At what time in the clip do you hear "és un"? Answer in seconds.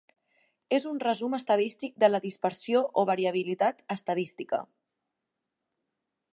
0.77-0.95